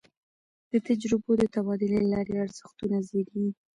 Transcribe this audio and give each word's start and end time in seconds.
د 0.71 0.73
تجربو 0.87 1.31
د 1.37 1.43
تبادلې 1.55 1.97
له 2.01 2.07
لاري 2.13 2.33
ارزښتونه 2.45 2.97
زېږي. 3.07 3.43